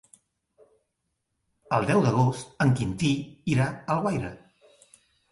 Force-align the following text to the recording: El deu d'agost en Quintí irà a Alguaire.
El 1.77 1.83
deu 1.89 1.99
d'agost 2.05 2.63
en 2.65 2.73
Quintí 2.79 3.11
irà 3.57 3.67
a 3.67 3.75
Alguaire. 3.97 4.33